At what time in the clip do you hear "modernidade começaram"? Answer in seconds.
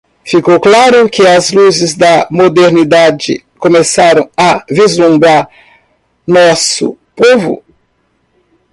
2.31-4.27